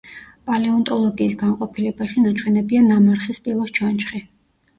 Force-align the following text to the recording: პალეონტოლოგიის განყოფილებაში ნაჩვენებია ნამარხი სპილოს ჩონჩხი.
პალეონტოლოგიის 0.49 1.35
განყოფილებაში 1.41 2.25
ნაჩვენებია 2.25 2.83
ნამარხი 2.87 3.37
სპილოს 3.41 3.77
ჩონჩხი. 3.81 4.25